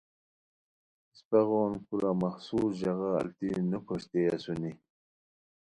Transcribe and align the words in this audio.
اسپہ 1.11 1.39
غون 1.47 1.73
کورا 1.85 2.11
مخصوص 2.23 2.71
ژاغا 2.79 3.11
الیتی 3.19 3.49
نوکھوشتئے 3.69 4.21
اسونی۔ 4.35 4.71